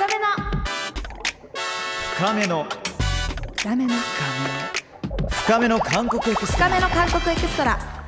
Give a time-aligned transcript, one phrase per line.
[0.00, 0.24] 深めの。
[2.16, 2.66] 深めの。
[3.58, 3.94] 深めの。
[5.28, 5.78] 深めの。
[5.78, 6.68] 韓国エクストラ。
[6.70, 7.99] 深めの韓国エクストラ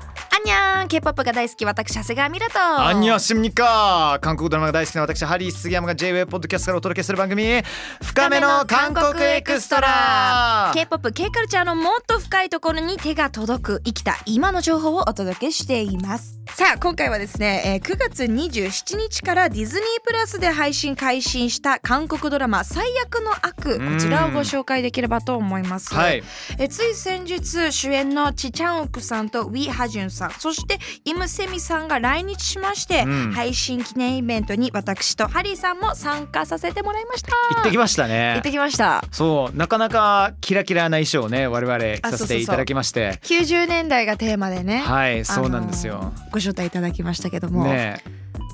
[0.42, 7.62] アンニャン K-POP が大好き私長谷川ミラとアンニョシムニカ韓国ドラマが大好きな私ハリー杉山が J-WAVE ポッドキャストからお届けする番組
[8.02, 16.40] 深めの韓国エクストラ K-POP、K カルチャーのもっと深いところに手が届く生きた今の情報をお届けしています。
[16.56, 26.22] さあ今回はですね、えー9月27日からディズニープラスで配信開始した韓国ドラマ最悪の悪こちらをご紹介できればと思います、はい。
[26.58, 33.32] えーつい先日主演のチ・チャンウクさんとウィ・ハジュンさんそしてイム・セミさんが来日しまして、うん。
[33.32, 37.32] 配信記念イベントに私とハリーさんも参加させてもらいました。
[37.54, 39.04] 行ってきました行ねってきました。
[39.10, 43.18] そうなかなかキラキラな衣装をね我々させていただきまして。
[43.22, 44.78] 90年代がテーマでね。
[44.78, 48.02] はいそうなんですよ、ご招待いただきましたけども、ね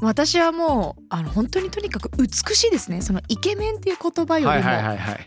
[0.00, 3.02] 私はもうあの本当にとにかく美しいですね。
[3.02, 4.70] そのイケメンっていう言葉よりも、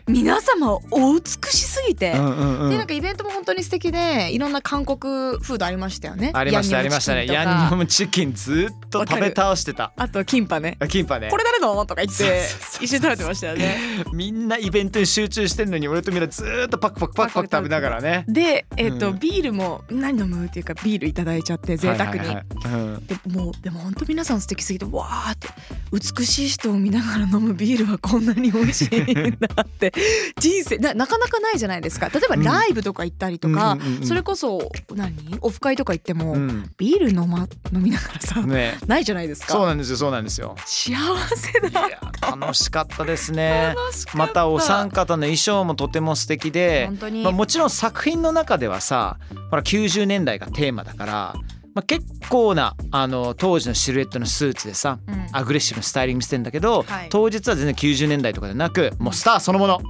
[0.06, 4.98] 皆様お美しすぎて、でなんかイベントも本当に素敵でいろんな韓国
[5.38, 6.30] フードありましたよね。
[6.34, 7.26] ありましたありましたね。
[7.26, 9.92] ヤンニョムムチキンずっと食べ倒してた。
[9.96, 10.76] あとキンパね。
[10.80, 11.28] あキンパね。
[11.30, 11.84] これ誰の？
[11.86, 12.42] とか言って
[12.80, 13.78] 一緒に食べてましたよね。
[14.12, 18.24] みんなイベントに集中してんのに俺とミラずーっとパクパクパクパク食べながらね。
[18.28, 19.18] でえっ、と、うん。
[19.18, 20.46] ビールも何飲む？
[20.46, 22.44] っていうかビールいただいちゃって贅沢に、はいはいはい。
[22.66, 23.06] うん。
[23.06, 25.48] でもうでも本当皆さん素敵すぎてわーって
[25.92, 29.92] 美しい人を見ながら飲むビールはこんなに美味しいんだって
[30.40, 32.08] 人生ななかなかないじゃないですか。
[32.08, 32.42] 例えばうん。
[32.42, 35.14] ライブとか行ったりとか、それこそ何？
[35.40, 36.70] オフ会とか行っても、うん。
[36.78, 38.78] ビール飲,、ま、飲みながらさ、ね。
[38.86, 39.52] ないじゃないですか。
[39.52, 40.56] そうなんですよそうなんですよ。
[40.64, 40.96] 幸
[41.36, 41.88] せだ
[42.36, 43.74] 楽しかったですね。
[44.14, 49.18] またお三方の衣装もとても素敵で本当に、まあ、もちろん作品の中ではさ
[49.50, 51.34] ほら90年代がテーマだから、
[51.74, 55.26] まあ、結構なあの当時のシルエットのスーツでさうん。
[55.32, 57.08] アグレッシブなスタイリングしてんだけど、はい。
[57.08, 59.80] 当日は全然90年代とかでなくもうスターそのもの。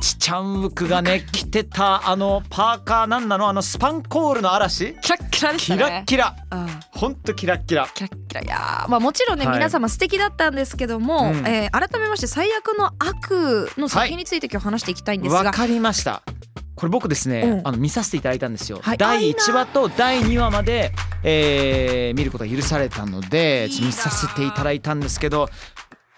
[0.00, 4.96] チチャンウクがね着てたあのパーカーなんなのあのスパンコールの嵐。
[5.00, 6.36] キラッキラでしたキねラッキラ。
[6.50, 6.66] うん。
[6.90, 7.88] ほんとキラッキラ。
[7.94, 8.40] キラッキラ。
[8.40, 11.46] いやーまあもちろんね、はい皆様素敵だったんですけども、うん。
[11.46, 16.22] えー改めまして最悪の悪の作品について今日話していきたいんですが、わかりました
[16.82, 17.68] これ僕ですね、うん。
[17.68, 18.98] あの見させていただいたんですよ、はい。
[18.98, 19.38] 第あいいな。
[19.40, 20.90] 1話と第2話まで、
[21.22, 25.48] えー見ることが許されたので見させていただいたんですけど、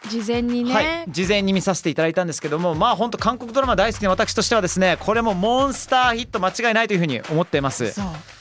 [0.09, 7.93] 事前にね、はい、事前に見させていただいたんですけどもまあ本当韓国ドラマ大好きな私としてはですねこれもモンスターヒット間違いないというふうに思っています。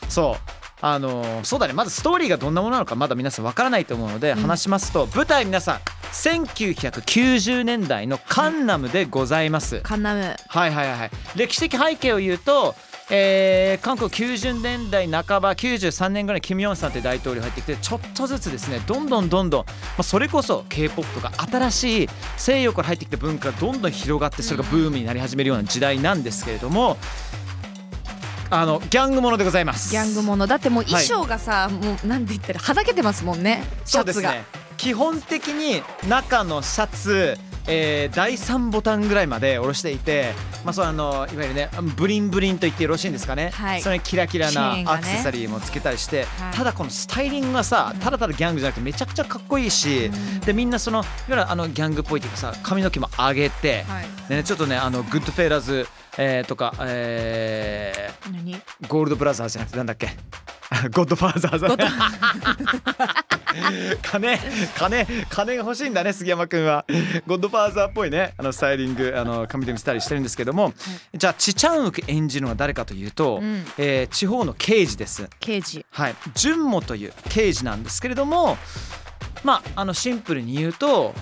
[0.07, 0.35] そう。
[0.79, 1.73] あのーそうだね。
[1.73, 4.41] まずストーリーがどんなものなのかまだ皆さんわからないと思うのでうん。
[4.41, 5.79] 話しますと、舞台皆さん
[6.13, 10.35] 1990年代のカンナムでございます、カンナム。
[10.47, 12.75] はいはいはい歴史的背景を言うと、
[13.09, 26.97] えー韓国90年代半ば93年ぐらいにキム・ヨンさんって大統領入ってきてちょっとずつですねどんどんどんどん、まあ、それこそ k p o p とか新しい西洋から入ってきた文化がどんどん広がってそれがブームになり始めるような時代なんですけれども
[28.50, 29.90] あのギャングものでございます。
[29.90, 30.45] ギャングもの。
[30.45, 37.38] だってもう衣装がさ、もうなんて言ったらはだけてますもんねシャツが、そうですね基本的に中のシャツ、
[37.69, 40.33] えー第3ボタンぐらいまで下ろしていて、
[40.66, 43.81] まあ、そうあのいわゆるね bling bling と言ってよろしいんですかね、はい。
[43.81, 46.53] それにキラキラなアクセサリーもつけたりして、はい。
[46.53, 50.39] ただこのスタイリングがさただただギャングじゃなくてめちゃくちゃかっこいいし、うん。
[50.41, 54.05] でみんなそのいわゆるあのギャングっぽいっていうかさ髪の毛も上げて、はい。
[54.27, 55.88] でね、ちょっとねあのグッドフェイラーズ、
[56.18, 58.56] えーとか、え何？
[58.56, 60.09] ーゴールドブラザーズじゃなくてなんだっけ？
[60.94, 61.68] ゴッドファーザーズ。
[64.01, 64.38] 金
[64.75, 66.85] 金金が欲しいんだね杉山くんは。
[67.28, 70.74] ゴッドファーザーっぽいねあのスタイリングあの髪で見せたりしてるんですけども、
[71.13, 73.66] じゃあチチャンウク演じるのは誰かというと、うん。
[73.78, 75.30] えー地方の刑事です。
[75.40, 75.85] 刑事。
[75.91, 76.16] はい。
[76.35, 78.57] 純モという刑事なんですけれども
[79.44, 81.13] まああのシンプルに言うと、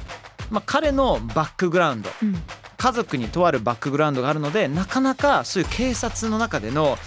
[0.50, 2.10] まあ、彼のバックグラウンド。
[2.22, 2.42] うん
[2.82, 6.98] 家族にとあるバックグラウンドがあるのでなかなかそういう警察の中での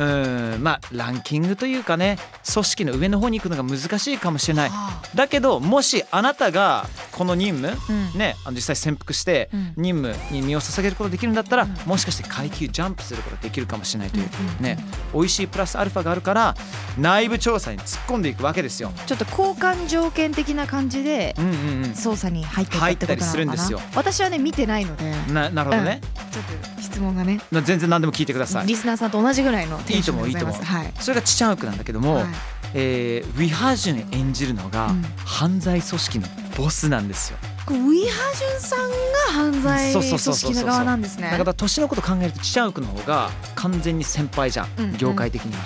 [0.00, 2.18] うーんまあランキングというかね
[2.52, 4.70] 組織の上の方に行くのが難しいかもしれない。
[4.70, 7.76] はだけどもしあなたがこの任務あ
[8.14, 8.18] うん。
[8.18, 9.72] ね、あの実際潜伏してうん。
[9.76, 11.76] 任務に身を捧げることができるんだったら、うん。
[11.84, 14.28] もしかして階級ジャンプすることができるかもしれないという、
[14.58, 14.78] うんね
[15.12, 16.54] 美味しいプラスアルファがあるから
[16.98, 18.92] 内部調査に突っ込んでいくわけですよ。
[19.06, 23.80] ちょっと交換条件的な感じで捜査に入っていったりするんですよ。
[23.94, 25.10] 私はね見てないので。
[25.32, 26.44] ななるほどね、ちょっ
[26.76, 27.40] と質問がね。
[27.50, 28.66] な全然何でも聞いてください。
[28.66, 30.92] リスナーさんと同じぐらいのテンションでございいいとはい。
[31.00, 32.26] それがチチャンウクなんだけども、はい。
[32.74, 37.38] えーウィハジュン演じるのがうん犯罪組織のボスなんですよ。
[37.66, 38.94] こうウィハジュンさんが
[39.32, 41.30] 犯罪組織の側なんですね。
[41.30, 45.60] だから年のこと考えるとチチャンウクの方が完全に先輩じゃん、うん業界的には。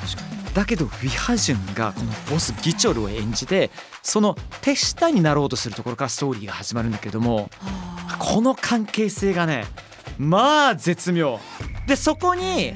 [0.55, 3.71] だけどウィハジュンがこのボスギチョルを演じて
[4.03, 9.67] その手下になろうとするところからストーリーが始まるんだけれどもはこの関係性がね
[10.17, 11.41] まあ絶妙。
[11.89, 12.73] でそこに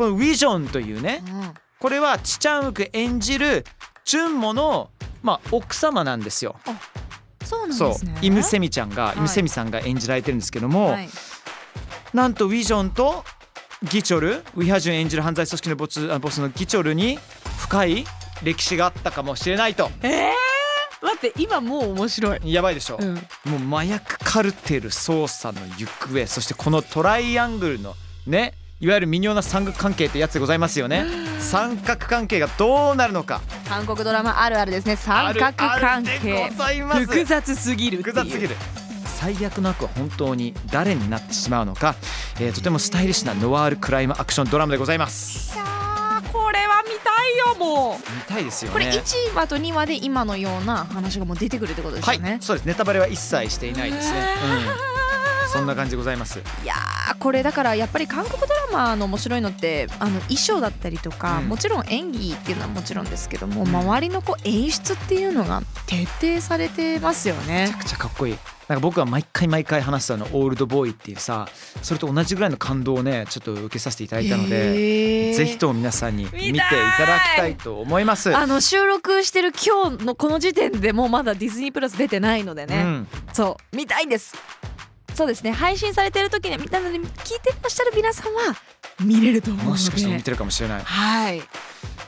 [0.00, 1.54] このウィジョンというねうん。
[1.78, 3.66] これはチチャンウク演じる
[4.06, 4.88] チュンモの
[5.22, 6.56] まあ奥様なんですよ。
[7.44, 8.18] そうなんですね。
[8.22, 9.18] イムセミちゃんが、い。
[9.18, 11.08] イムセミさんが演じられてるんですけども、はい。
[12.14, 13.24] なんとウィジョンと
[13.90, 17.18] ギチョルウィハジュン演じる犯罪組織のボスあボスのギチョルに
[17.58, 18.06] 深い
[18.42, 19.90] 歴史があったかもしれないと。
[20.00, 23.14] えー、待って今もう面白い、やばいでしょ、うん、
[23.60, 31.04] もう麻薬カルテル捜査の行方そしてこのトライアングルのねいわゆる微妙な三角関係ってやつでございますよね。
[31.38, 33.42] 三角関係がどうなるのか。
[33.68, 34.96] 韓国ドラマあるあるですね。
[34.96, 37.00] 三角関あるあるで係ございます。
[37.04, 38.56] 複雑すぎる複雑すぎる。
[39.04, 41.94] 最悪の悪は本当に誰になってしまうのか、
[42.40, 45.54] えーとてもスタイリッシュなノワールクライムアクションドラマでございます。
[45.54, 48.14] いやーこれは見たいよもう。
[48.14, 52.66] 見たいですよこれね1話と2話で今のような話がもう出てくるってことですはいよね、そうです。
[52.66, 54.99] ネタバレは一切していないですね、うん、
[55.52, 56.38] そんな感じでございます。
[56.38, 61.48] いやーこれだからやっぱり韓国ドラマの面白いのってあの衣装だったりとか、うん。
[61.48, 66.06] もちろん演技っていうのはもちろんですけども周りのこう演出っていうのが徹
[66.36, 67.66] 底されてますよね。
[67.66, 67.78] めちゃ。
[67.78, 68.38] くちゃかっこいい。
[68.68, 71.48] なんか僕は毎回毎回話したのオールドボーイっていうさ
[71.82, 78.36] それと同じぐらいの感動をねちょっと受けさせていただいたので、ぜひとも皆さんに見てい見たいただきたいと思います。
[78.36, 84.36] あの収録してる今日のこの時点でもうまだディズニープラス出てないのでね、うん、そう見たいんです
[85.14, 85.52] そうですね。
[85.52, 88.40] 配信されてる時にはなので聞いてらっしゃる皆さんは
[89.00, 89.70] 見れると思うので。
[89.72, 90.82] もしかして見てるかもしれない。
[90.82, 91.42] はい。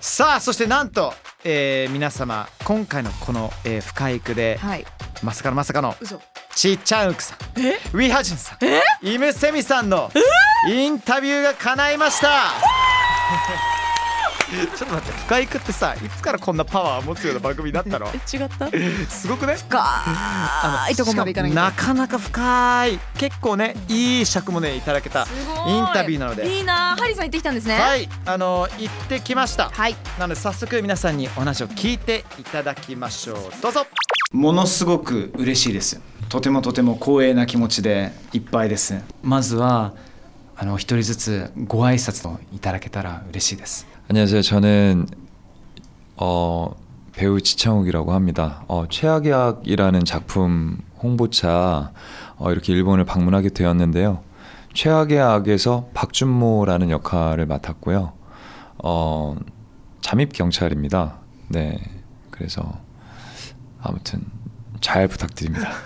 [0.01, 1.15] さあそしてなんと、
[1.45, 4.87] えー皆様今回のこの、えー深い句ではい。
[5.23, 6.21] まさかのまさかの嘘。
[6.55, 7.79] ちっちゃんうくさんえ？
[7.95, 10.11] ウィハジュンさんイムセミさんの
[10.69, 12.29] インタビューが叶いました
[14.77, 18.07] ちょっと待って深い句ってさいつからこんなパワーを持つような番組になったの？
[18.13, 18.69] え違った？
[19.09, 25.27] すごくね深いとこまでいかないなかなか深い結構ねいい尺もねいただけた
[25.67, 26.57] インタビューなので。
[26.59, 26.97] いいな。
[26.99, 27.79] ハリーさん行ってきたんですね。
[27.79, 28.09] はい。
[28.27, 29.71] あの行ってきました。
[29.71, 29.97] はい。
[30.19, 33.37] なので早速皆さんにお話を聞いていただきましょう。
[33.63, 33.87] どうぞ。
[34.33, 36.01] ものすごく嬉しいです。
[36.29, 38.95] とてもとても光栄な気持ちでいっぱいです。
[39.23, 39.93] まずは
[40.57, 44.43] あの一人ずつご挨拶をいただけたら嬉しいです 안녕하세요.
[44.43, 45.07] 저는
[46.19, 46.77] 어,
[47.15, 48.63] 배우 지창욱이라고 합니다.
[48.69, 51.93] 어, 최악의 악이라는 작품 홍보차
[52.37, 54.23] 어, 이렇게 일본을 방문하게 되었는데요.
[54.75, 58.13] 최악의 악에서 박준모라는 역할을 맡았고요.
[58.85, 59.35] 어,
[60.03, 61.15] 잠입 경찰입니다.
[61.49, 61.79] 네,
[62.31, 62.81] 그래서
[63.81, 64.27] 아무튼
[64.83, 65.71] 잘 부탁드립니다.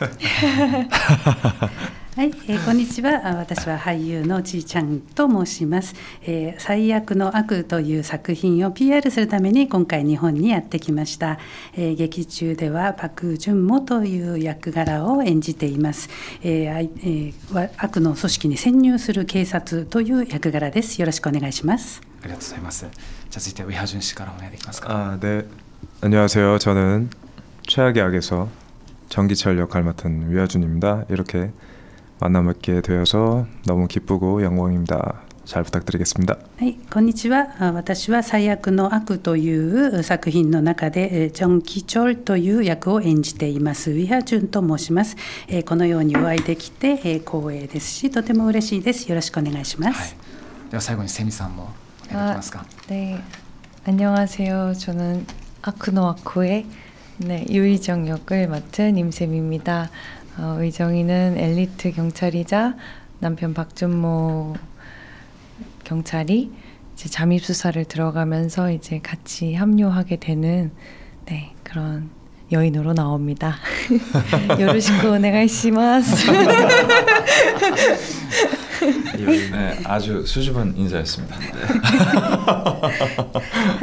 [2.15, 3.21] はい、えーこんにちは。
[3.25, 11.39] あ私は俳優のちーちゃんと申します、えー最悪の悪という作品を PR するために今回日本にやってきました。
[11.73, 16.09] えー劇中ではパク・ジュンモという役柄を演じています。
[16.43, 20.99] えーあいえーわ悪の組織に潜入する警察という役柄です。
[20.99, 22.01] よろしくお願いします。
[22.23, 22.89] ありがとうございますじゃ
[23.37, 25.43] あ続いてウィハジュン氏からお願いできますか 아, 네.
[26.01, 26.59] 안녕하세요.
[26.59, 27.09] 저는
[27.67, 28.47] 최악의 악에서
[29.09, 31.05] 전기철 역할 맡은 위아준입니다.
[31.09, 31.51] 이렇게
[32.18, 35.20] 만나 뵙게 되어서 너무 기쁘고 영광입니 다.
[35.44, 36.40] 잘 부탁드리겠습니 다.
[36.56, 37.52] はい、こんにちは。
[37.74, 43.90] 私は最悪の悪という作品の中でジョン・キチョルという役を演じています。
[43.90, 45.14] ウィハジュンと申します。
[45.66, 49.06] このようにお会いできて光栄ですし、とても嬉しいです。
[49.10, 50.16] よろしくお願いします。
[50.70, 51.68] では最後にセミさんも
[52.10, 52.64] お願いしますか。
[52.88, 53.22] ね、
[53.84, 54.70] 안녕하세 요。
[54.72, 55.26] 저는
[55.60, 56.64] 아크노아크의
[57.20, 59.90] 네, 유이정 역을 맡은 임쌤입니 다.
[60.38, 62.74] 어, 의정이는 엘리트 경찰이자
[63.20, 64.54] 남편 박준모
[65.84, 66.52] 경찰이
[66.94, 70.72] 이제 잠입 수사를 들어가면서 이제 같이 합류하게 되는
[71.26, 72.10] 네, 그런
[72.52, 73.56] 여인으로 나옵니다.
[74.60, 76.30] 요로시코 오네가이시마스.
[78.86, 81.34] 네, 아주 수줍은 인사였습니 다.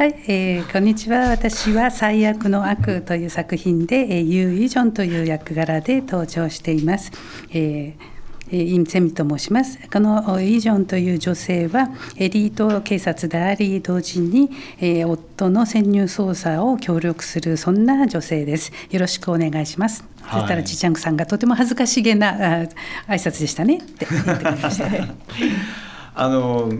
[0.26, 1.28] 네, こんにちは。
[1.28, 7.12] 私は最悪の悪という作品で、ユーイジョンという役柄で登場しています。
[7.50, 8.13] えー
[8.50, 9.78] イン・セミと申します。
[9.90, 18.72] このイ・ジョンという女性はエリート警察であり、同時に、えー夫の潜入捜査を協力するそんな女性です。
[18.90, 20.04] よろしくお願いします。
[20.22, 22.68] はいそしたらちちゃんさんがとても恥ずかしげなあ挨
[23.08, 24.86] 拶でしたねって言ってくれました。
[26.14, 26.72] あの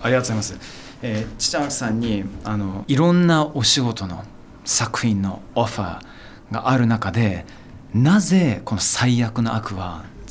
[0.00, 0.56] ありがとうございます。
[1.02, 4.24] えー、ちちゃんさんにあのいろんなお仕事の
[4.64, 7.44] 作品のオファーがある中で
[7.92, 10.04] なぜこの最悪の悪は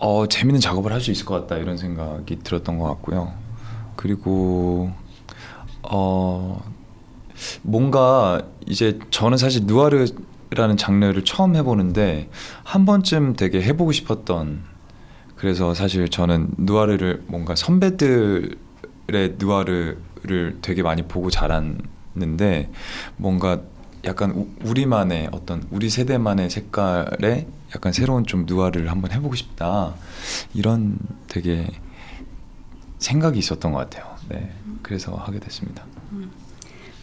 [0.00, 3.32] 어, 재밌는 작업을 할 수 있을 것 같다 이런 생각이 들었던 것 같고요.
[3.96, 4.90] 그리고
[5.82, 6.62] 어
[7.62, 12.30] 뭔가 이제 저는 사실 누아르라는 장르를 처음 해보는데
[12.62, 14.62] 한 번쯤 되게 해보고 싶었던
[15.36, 18.54] 그래서 사실 저는 누아르를 뭔가 선배들의
[19.38, 22.70] 누아르를 되게 많이 보고 자랐는데
[23.16, 23.60] 뭔가
[24.04, 29.94] 약간 우, 우리만의 어떤 우리 세대만의 색깔의 약간 새로운 좀 누아르를 한번 해보고 싶다
[30.54, 30.98] 이런
[31.28, 31.66] 되게
[32.98, 34.16] 생각이 있었던 것 같아요.
[34.28, 35.84] 네, 그래서 하게 됐습니다.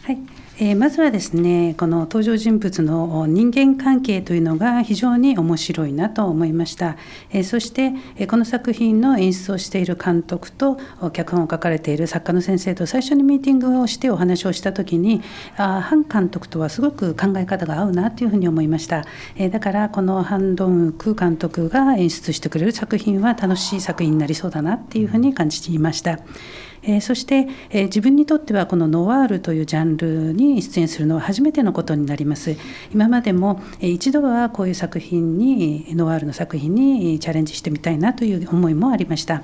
[0.04, 0.18] はい、
[0.62, 6.98] えーまずはですねこの登場人物の人間関係というのが非常に面白いなと思いました、
[7.30, 15.22] えーそしてえこの作品の演出をしている監督とお脚本を書かれている作家の先生と最初にミーティングをしてお話をした時に
[15.56, 26.20] あハン監督とはすごく考え方が合うなというふうに思いました、えーだからこのハン・ドンウク監督が演出してくれる作品は楽しい作品になりそうだなっていうふうに感じていました。
[26.82, 32.56] えそして、え自分にとってはこのノワールというジャンルに出演するのは初めてのことになります。
[32.92, 39.42] 今までも、えー一度はこういう作品にノワールの作品にチャレンジしてみたいなという思いもありました。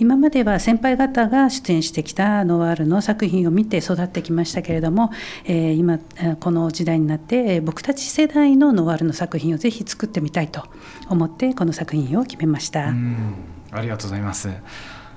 [0.00, 5.12] 今までは先輩方が出演してきたノワールの作品を見て育ってきましたけれども、
[5.44, 6.00] え今
[6.40, 10.64] この時代になって僕たち世代のノワールの作品をぜひ作ってみたいと
[11.08, 12.92] 思ってこの作品を決めました。
[13.70, 14.48] ありがとうございます。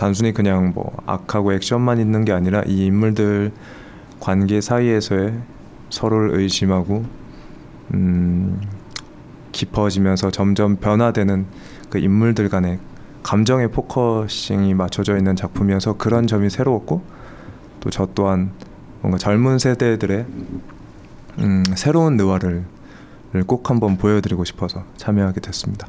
[0.00, 3.52] 단순히 그냥 뭐 악하고 액션만 있는 게 아니라 이 인물들
[4.18, 5.34] 관계 사이에서의
[5.90, 7.04] 서로를 의심하고
[7.92, 8.62] 음,
[9.52, 11.44] 깊어지면서 점점 변화되는
[11.90, 12.78] 그 인물들 간의
[13.22, 17.02] 감정의 포커싱이 맞춰져 있는 작품이어서 그런 점이 새로웠고
[17.80, 18.52] 또 저 또한
[19.02, 20.26] 뭔가 젊은 세대들의
[21.40, 22.64] 음, 새로운 느와를
[23.46, 25.88] 꼭 한번 보여드리고 싶어서 참여하게 됐습니다.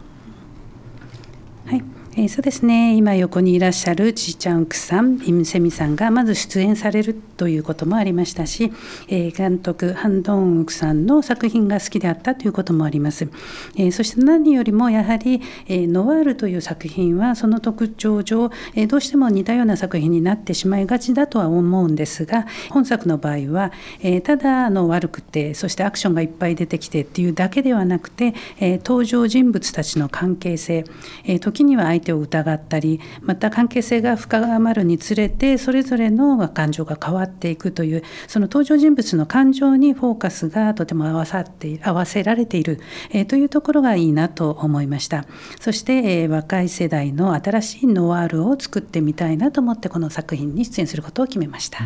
[1.65, 1.81] はい、
[2.17, 2.97] えーそうですね。
[2.97, 8.73] 今横にいらっしゃるジーチャンクさん、イムセミさんがまず出演されるということもありましたし、
[9.07, 13.29] えー監督ハン・ドンウクさんの作品が好きであったということもあります、
[13.77, 30.83] えーそして何よりもやはり、えノワールという作品はその特徴上、えどうしても似たような作品になってしまいがちだとは思うんですが本作の場合は、えただの悪くてそしてアクションがいっぱい出てきてっていうだけではなくて、え登場人物たちの関係性、
[31.25, 45.24] え時には相手を疑ったりまた関係性が深まるにつれてそれぞれの感情が変わっていくというその登場人物の感情にフォーカスがとても合わさって合わせられている、えーというところがいいなと思いました
[45.60, 51.80] そして、えー若い世代の新しいノワールを作ってみたいなと思ってこの作品に出演することを決めました。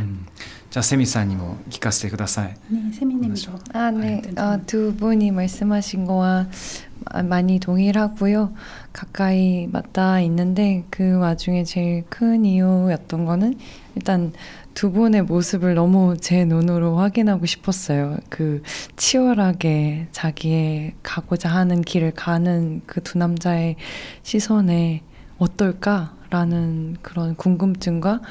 [0.71, 4.23] じゃあセミさんにも聞かせてください 네, 세미님도 아, 네.
[4.37, 6.47] 아, 두 분이 말씀하신 거와
[7.13, 8.53] 마- 많이 동일하고요.
[8.96, 13.56] 가까이 맞닿아 있는데 그 와중에 제일 큰 이유였던 거는
[13.96, 14.32] 일단
[14.74, 18.18] 두 분의 모습을 너무 제 눈으로 확인하고 싶었어요.
[18.30, 18.62] 그
[18.96, 23.76] 치열하게 자기의 가고자 하는 길을 가는 그 두 남자의
[24.24, 25.02] 시선에
[25.40, 28.22] 어떨까라는 그런 궁금증과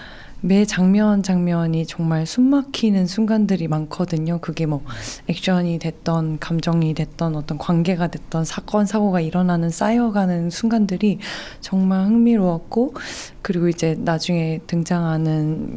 [0.46, 4.38] 매 장면 장면이 정말 숨막히는 순간들이 많거든요.
[4.42, 4.82] 그게 뭐
[5.26, 11.18] 액션이 됐던 감정이 됐던 어떤 관계가 됐던 사건 사고가 일어나는 쌓여가는 순간들이
[11.62, 12.92] 정말 흥미로웠고
[13.40, 15.30] 그리고 이제 나중에 등장하는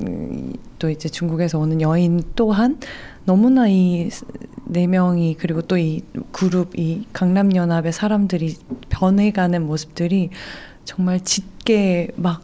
[0.05, 2.77] 음, 또 이제 중국에서 오는 여인 또한
[3.25, 4.09] 너무나 이
[4.69, 8.57] 네 명이 그리고 또 이 그룹 이 강남 연합의 사람들이
[8.89, 10.29] 변해가는 모습들이
[10.83, 12.43] 정말 짙게 막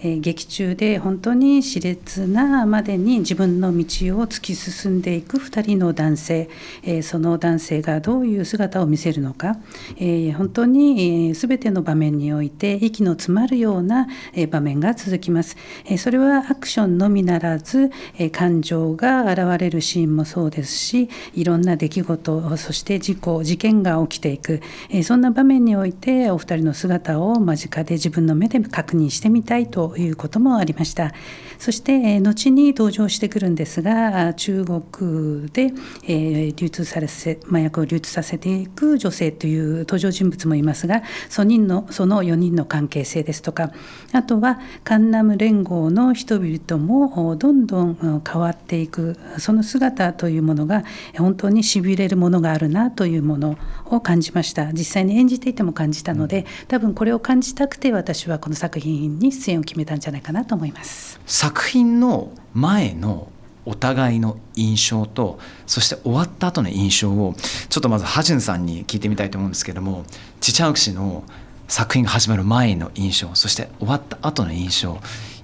[0.00, 3.84] えー劇中で本当に熾烈なまでに自分の道
[4.18, 6.48] を突き進んでいく2人の男性、
[6.82, 9.56] えーその男性がどういう姿を見せるのか、
[9.96, 31.12] えー本当に、えー、全ての場面において息の詰まるような、え場面が続きます、えそれはアクションのみならず、え感情が現れるシーンもそうですしいろんな出来事そして事故事件が起きていく、えそんな場面においてお二人の姿を間近で自分の目で確認してみたいとということもありました。
[31.58, 35.72] そして、えー後に登場してくるんですが中国で、
[36.04, 43.72] えー流通されせ麻薬を流通させていく女性という登場人物もいますがその人のその4人の関係性ですとか
[44.12, 50.84] あとはカンナム連合の人々もおどんどん変わっていくその姿というものが
[51.16, 61.20] 本当にしびれるものがあるなというものを感じました実際に演じていても感じたので多分これを感じたくて私はこの作品に出演を決めたんじゃないかなと思います。
[61.48, 63.32] 作品の前の
[63.64, 67.34] お互いの印象とそして終わった後の印象を
[67.70, 70.04] ちょっとまずハジュンさんに聞いてみたいと思うんですけども
[70.40, 71.24] チチャウク氏の
[71.66, 74.98] 作品が始まる前の印象そして終わった後の印象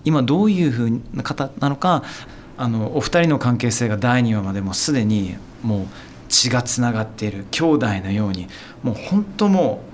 [0.04, 2.02] 今どういうふうな方なのか
[2.58, 5.86] あのお二人の関係性が第2話までもすでにもう
[6.28, 8.46] 血がつながっている兄弟のように
[8.82, 9.93] もう本当もう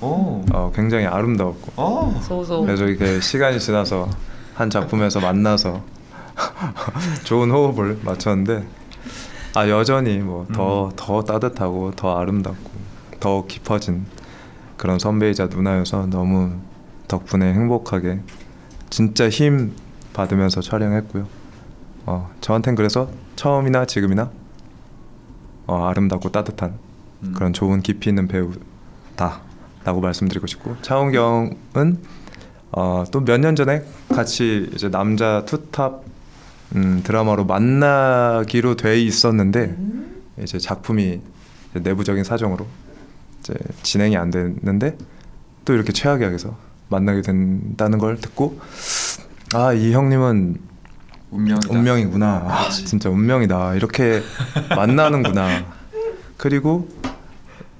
[0.00, 0.44] 오.
[0.52, 1.72] 어, 굉장히 아름다웠고.
[2.64, 4.08] 그래서 이렇게 시간이 지나서
[4.54, 5.82] 한 작품에서 만나서
[7.24, 8.66] 좋은 호흡을 맞췄는데
[9.54, 12.70] 아 여전히 뭐 더더 따뜻하고 더 아름답고
[13.20, 14.06] 더 깊어진
[14.76, 16.52] 그런 선배이자 누나여서 너무
[17.08, 18.20] 덕분에 행복하게
[18.90, 19.74] 진짜 힘
[20.12, 21.26] 받으면서 촬영했고요.
[22.06, 24.30] 어 저한텐 그래서 처음이나 지금이나
[25.66, 26.78] 어, 아름답고 따뜻한
[27.22, 27.32] 음.
[27.36, 29.42] 그런 좋은 깊이 있는 배우다
[29.88, 31.98] 라고 말씀드리고 싶고 차은경은
[32.72, 36.02] 어, 또 몇 년 전에 같이 이제 남자 투탑
[36.76, 39.76] 음, 드라마로 만나기로 돼 있었는데
[40.42, 41.20] 이제 작품이
[41.70, 42.66] 이제 내부적인 사정으로
[43.40, 44.98] 이제 진행이 안 됐는데
[45.64, 46.54] 또 이렇게 최악약에서
[46.90, 48.60] 만나게 된다는 걸 듣고
[49.54, 50.56] 아 이 형님은
[51.30, 51.68] 운명이다.
[51.70, 52.26] 운명이구나.
[52.46, 53.74] 아, 진짜 운명이다.
[53.76, 54.20] 이렇게
[54.76, 55.64] 만나는구나.
[56.36, 56.88] 그리고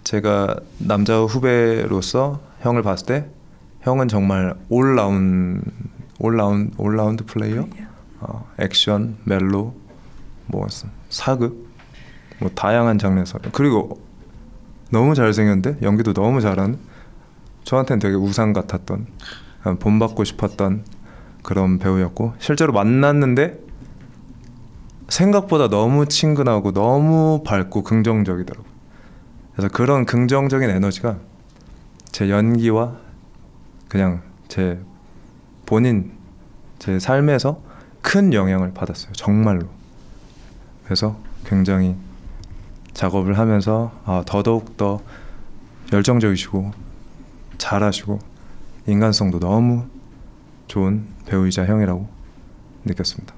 [0.08, 3.30] 제가 남자 후배로서 형을 봤을 때
[3.82, 5.60] 형은 정말 올라운
[6.18, 7.66] 올라운 올라운드 플레이어,
[8.20, 9.74] 어, 액션, 멜로,
[10.46, 10.66] 뭐
[11.10, 11.68] 사극,
[12.40, 13.38] 뭐 다양한 장르에서.
[13.52, 14.00] 그리고
[14.90, 16.78] 너무 잘생겼는데 연기도 너무 잘하는
[17.64, 19.06] 저한테는 되게 우상 같았던
[19.78, 20.86] 본받고 싶었던
[21.42, 23.60] 그런 배우였고 실제로 만났는데
[25.10, 28.77] 생각보다 너무 친근하고 너무 밝고 긍정적이더라고요.
[29.58, 31.18] 그래서 그런 긍정적인 에너지가
[32.12, 32.96] 제 연기와
[33.88, 34.78] 그냥 제
[35.66, 36.12] 본인
[36.78, 37.60] 제 삶에서
[38.00, 39.12] 큰 영향을 받았어요.
[39.14, 39.66] 정말로.
[40.84, 41.96] 그래서 굉장히
[42.94, 45.00] 작업을 하면서 아, 더더욱 더
[45.92, 46.70] 열정적이시고
[47.58, 48.20] 잘하시고
[48.86, 49.86] 인간성도 너무
[50.68, 52.08] 좋은 배우이자 형이라고
[52.84, 53.34] 느꼈습니다.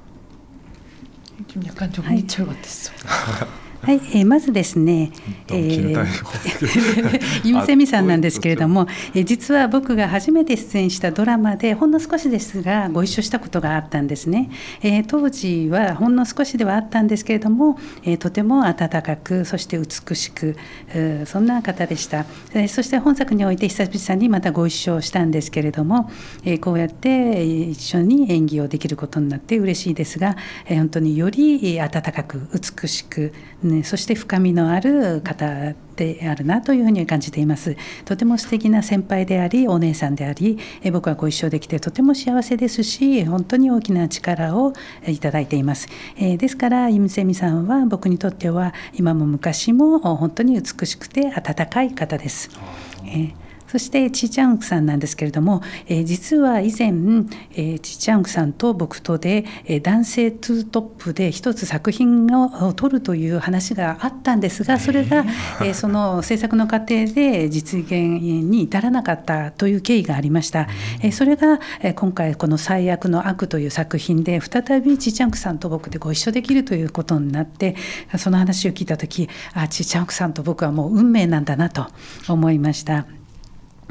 [1.46, 2.92] 좀 약간 정리철 같았어.
[3.82, 5.10] はい、えーまずですね、
[5.48, 14.50] えー、イム セミさんなんですけれども、えー実は僕が初めて出演したドラマでほんの少しですがご一緒したことがあったんですね、
[14.82, 20.56] えー当時はほんの少しではあったんですけれども、えーとても温かくそして美しく
[21.24, 26.10] そんな方でした、えーそして本作において久々にまたご一緒したんですけれども、
[26.44, 33.32] えーこうやってえー一緒に演技をできることになって嬉しいですが、えー本当によりえー温かく美しく、
[33.70, 37.76] ね、そして深みのある方であるなというふうに感じています。
[38.04, 52.50] とても素敵な先輩でありお姉さんでありえー僕はご一緒できてとても幸せですし本当に大きな力をえーいただいています、えーですからイムセミさんは僕にとっては今も昔も本当に美しくて温かい方です、
[53.04, 56.88] えーそしてチチャンクさんなんですけれども、えー実は以前、
[57.52, 65.18] えーチチャンクさんと僕とで、えー男性ツートップで一つ作品を撮るという話があったんですがそれが、
[65.60, 70.66] えーその制作の過程で実現に至らなかったという経緯がありました。
[71.02, 77.76] えーそれが、えー今回この「最悪の悪」という作品で再びチチャンクさんと僕でご一緒できるということになって
[78.18, 81.86] その話を聞いた時あチチャンクさんと僕はもう運命なんだなと
[82.28, 83.19] 思いました。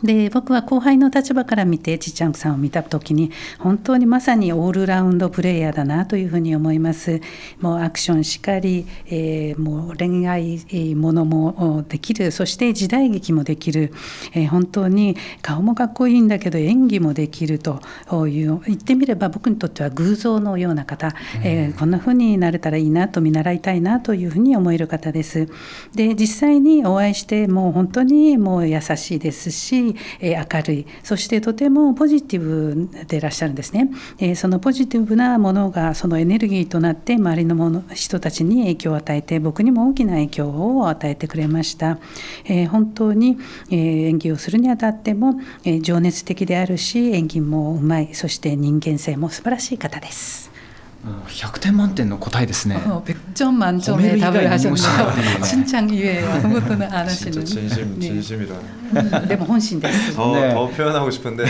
[0.03, 7.21] で僕は後輩の立場から見てちっちゃんさんを見た時に本当にまさにオールラウンドプレイヤーだなというふうに思います。
[7.59, 12.31] もうアクションしかり、えーもう恋愛えーものもおできる。
[12.31, 13.91] そして時代劇もできる、
[14.33, 17.79] えー本当に顔もかっこいいんだけど演技もできると。
[18.27, 25.47] いう言ってみれば僕にとっては偶像のような方、えーこんなふうになれたらいいなと見習いたいなというふうに思える方です。
[25.95, 29.88] で実際にお会いしてもう本当にもう優しいですし、
[30.19, 41.99] えー明るいそしてとてもポジティブでいらっしゃるんですね、えーそのポジティブなものがそのエネルギーとなって周りのもの人たちに影響を与えて僕にも大きな影響を与えてくれました、
[42.45, 43.37] えー本当に、
[43.69, 50.58] えー演技をするにあたっても、えー情熱的であるし演技もうまいそして人間性も素晴らしい方です。
[51.04, 55.42] 100点満点の答えですね 100점 만점에 답을 하셨네요.
[55.42, 57.44] 칭찬 이외에 아무것도 안 하시는.
[57.44, 58.06] 진짜 진심 네.
[58.06, 58.54] 진심이라.
[58.56, 60.14] 음, 네, 뭐 혼신です.
[60.14, 60.54] 더, 네.
[60.54, 61.44] 더 표현하고 싶은데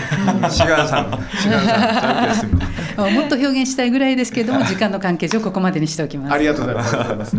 [0.50, 2.66] 시간상 시간상 짧게 했습니다.
[2.96, 6.32] もっと表現したいぐらいですけども時間の関係上ここまでにしておきます。
[6.32, 7.36] ありがとうございます。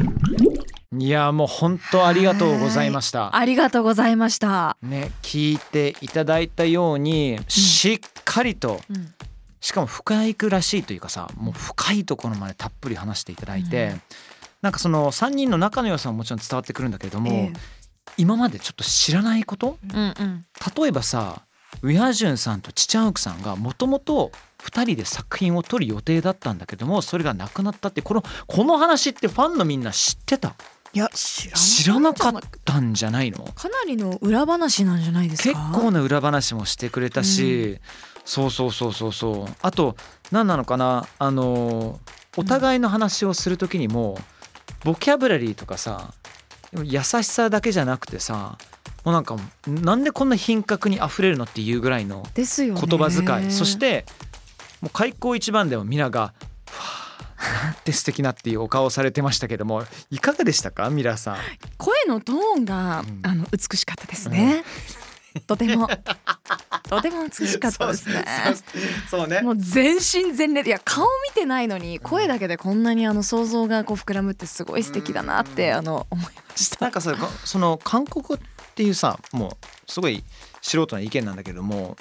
[0.97, 3.35] いやもう本当ありがとうございました。
[3.35, 4.77] ありがとうございました。
[4.81, 9.07] ね聞いていただいたようにしっかりと、うん
[9.60, 14.02] しかも深いくらしいというかさもう深いところまでたっぷり話していただいて、うん。
[14.62, 17.52] なんかその3人の仲の良さももちろん伝わってくるんだけれども、ええ。
[18.16, 19.78] 今までちょっと知らないこと？
[19.94, 20.44] うんうん。
[20.76, 21.42] 例えばさ
[21.82, 24.32] ウィアジュンさんとチチャンウクさんがもともと
[24.64, 30.54] 2人で作品を撮る予定だったんだけどもそれがなくなったってこのこの話ってファンのみんな知ってた？
[30.92, 32.32] いや知らなかっ
[32.64, 32.80] た。
[32.80, 33.44] んじゃないの？
[33.54, 35.70] かなりの裏話なんじゃないです結か。
[35.72, 37.78] 構な裏話もしてくれたし、
[38.30, 39.96] そうそうそうそうそうあと
[40.30, 41.08] 何なのかな？
[41.18, 41.98] あの
[42.36, 44.16] お互いの話をする時にも、
[44.84, 46.14] ボキャブラリーとかさ
[46.72, 48.56] 優しさだけじゃなくてさ
[49.04, 52.80] もうなんかなんでこんな品格にあふれるのっていうぐらいのですよね。
[52.86, 54.06] 言葉遣いそして
[54.80, 56.32] もう開口一番でも皆が
[56.70, 56.84] 「ふわ
[57.36, 60.88] あなんて素敵な」っていうお顔をされてましたけどもいかがでしたか？
[60.88, 61.36] ミラさん。
[61.78, 64.62] 声のトーンが、うんあの美しかったですね。
[65.46, 65.88] とても。
[66.88, 68.24] とても美しかったですね。
[69.08, 69.42] そうね。
[69.42, 70.62] もう全身全霊。
[70.62, 76.84] いや顔見てないのに声だけでこんなにあの想像がこう膨らむってすごい素敵だなってあの思いました。
[76.84, 78.38] なんかさこその韓国語っ
[78.74, 79.56] ていうさも
[79.88, 80.24] うすごい
[80.60, 81.96] 素人な意見なんだけども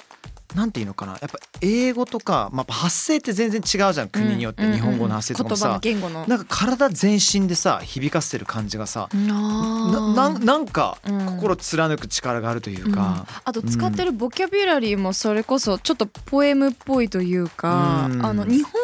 [0.54, 1.12] なんていうのかな。
[1.12, 4.08] やっぱ英語とか、まあ、発声って全然違うじゃん。
[4.08, 6.26] 国によって、うん日本語の発声とかもさ、言語の。
[6.26, 11.26] なんか体全身でさ響かせてる感じがさななんかうん。
[11.26, 18.24] 心貫く力があるというか、あと使ってるボキャビュラリーもそれこそちょっとポエムっぽいというか、うん。
[18.24, 18.78] あの日本語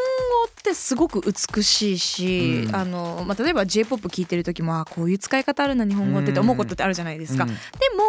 [0.67, 2.77] ってすごく美しいし、うん。
[2.77, 7.45] あのまあ、例えば j p o p 聞いてる時もあこういう使い方あるな日本語ってって思うことってあるじゃないですか。
[7.45, 7.51] うん。
[7.51, 7.55] で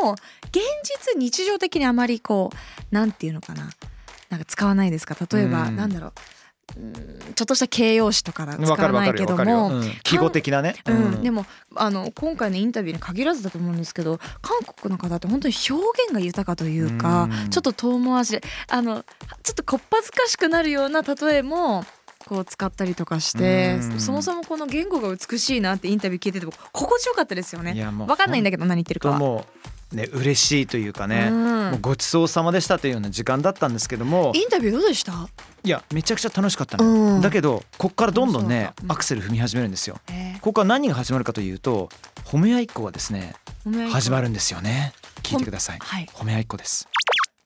[0.01, 0.13] も
[0.45, 3.69] 現実日常的にあまりこうなんていうのかな
[4.29, 5.15] なんか使わないですか。
[5.31, 5.75] 例えば、うん。
[5.75, 6.11] なんだろう
[6.75, 9.91] うんちょっとした形容詞とか使わないけども、うん。
[10.03, 17.49] 記号的なね、うん、でもあの今回のインタビューに限らずだと思うんですけど韓国の方って本当に表現が豊かというかうん。
[17.49, 19.03] ちょっと遠回しであの
[19.43, 21.85] ちょっとこっぱずかしくなるような例えも
[22.27, 23.99] こう使ったりとかしてうん。
[23.99, 27.73] そもそもこの言語が美しいなってインタビュー聞いてても心地よかったですよね。
[27.73, 29.17] いやもうわかんないんだけど何言ってるかは。
[29.17, 29.45] とも
[29.93, 31.71] うね嬉しいというかね、うん。
[31.71, 35.29] もうごちそうさまでしたというような時間だったんですけどもインタビューどうでした？
[35.63, 36.85] いやめちゃくちゃ楽しかったの、
[37.15, 37.21] うん。
[37.21, 38.91] だけどこっからどんどんねそうん。
[38.91, 39.97] アクセル踏み始めるんですよ。
[40.11, 40.33] え。
[40.35, 41.89] ここから何が始まるかというと
[42.25, 44.93] 褒め合いっ子がですねー始まるんですよね。
[45.23, 45.79] 聞いてください。
[45.79, 46.05] はい。
[46.13, 46.87] 褒め合いっ子です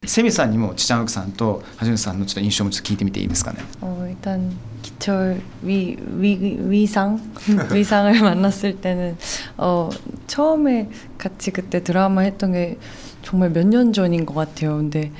[0.05, 7.21] セミさんにもチチャンウクさんとハジュンさんのちょっと印象もちょっと聞いてみていいですかね 어, 일단 기철 위, 위, 위상
[7.73, 9.17] 위상을 만났을 때는
[9.57, 9.91] 어,
[10.29, 10.89] 처음에
[11.19, 12.79] 같이 그때 드라마 했던 게
[13.23, 14.77] 정말 몇 년 전인 것 같아요.
[14.77, 15.11] 근데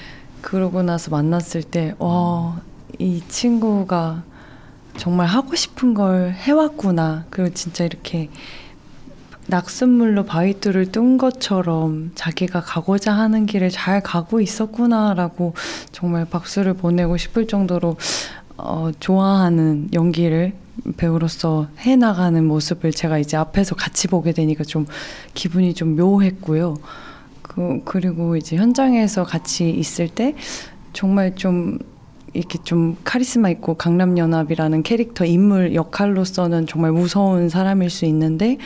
[0.41, 2.61] 그러고 나서 만났을 때 와,
[3.01, 4.23] 이 친구가
[4.97, 7.25] 정말 하고 싶은 걸 해왔구나.
[7.31, 8.31] 그리고 진짜 이렇게
[9.52, 15.54] 낙숫물로 바위돌을 뜬 것처럼 자기가 가고자 하는 길을 잘 가고 있었구나라고
[15.92, 17.98] 정말 박수를 보내고 싶을 정도로
[18.56, 20.54] 어, 좋아하는 연기를
[20.96, 24.86] 배우로서 해 나가는 모습을 제가 이제 앞에서 같이 보게 되니까 좀
[25.34, 26.76] 기분이 좀 묘했고요.
[27.42, 30.34] 그 그리고 이제 현장에서 같이 있을 때
[30.94, 31.78] 정말 좀
[32.34, 38.58] 이렇게 좀 카리스마 있고 강남연합이라는 캐릭터 인물 역할로서는 정말 무서운 사람일 수 있는데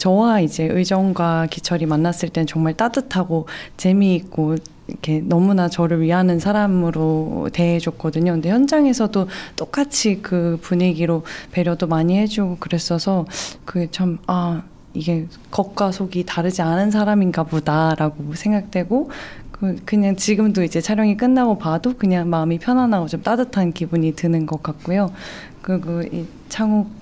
[0.00, 4.56] 저와 이제 의정과 기철이 만났을 땐 정말 따뜻하고 재미있고
[4.88, 8.32] 이렇게 너무나 저를 위하는 사람으로 대해줬거든요.
[8.32, 13.26] 근데 현장에서도 똑같이 그 분위기로 배려도 많이 해주고 그랬어서
[13.66, 14.62] 그게 참, 아,
[14.94, 19.10] 이게 겉과 속이 다르지 않은 사람인가 보다라고 생각되고
[19.52, 24.62] 그 그냥 지금도 이제 촬영이 끝나고 봐도 그냥 마음이 편안하고 좀 따뜻한 기분이 드는 것
[24.62, 25.12] 같고요.
[25.60, 26.99] 그리고 이 창욱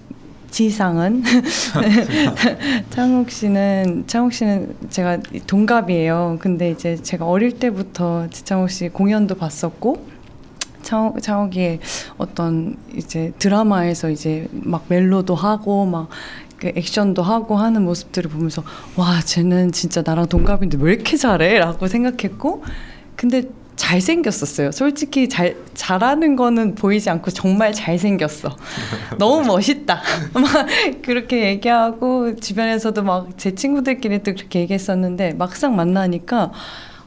[0.50, 1.22] 지상은
[2.90, 6.38] 창욱 씨는 창욱 씨는 제가 동갑이에요.
[6.40, 10.06] 근데 이제 제가 어릴 때부터 지창욱 씨 공연도 봤었고
[10.82, 11.80] 창욱 창욱이
[12.16, 16.08] 어떤 이제 드라마에서 이제 막 멜로도 하고 막
[16.58, 18.62] 그 액션도 하고 하는 모습들을 보면서
[18.96, 22.64] 와 쟤는 진짜 나랑 동갑인데 왜 이렇게 잘해?라고 생각했고
[23.16, 23.44] 근데
[23.78, 24.72] 잘생겼었어요.
[24.72, 28.54] 솔직히 잘 잘하는 거는 보이지 않고 정말 잘생겼어.
[29.18, 30.02] 너무 멋있다.
[30.34, 30.66] 막
[31.02, 36.50] 그렇게 얘기하고 주변에서도 막 제 친구들끼리 도 그렇게 얘기했었는데 막상 만나니까